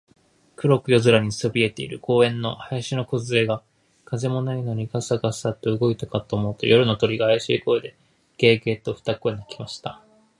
[0.55, 3.61] 黒く夜空にそびえている公園の林のこずえが、
[4.03, 7.95] 風もないのにガサガサと動いたかと思うと、夜の鳥が、あやしい声で、
[8.39, 10.01] ゲ、ゲ、と二声鳴きました。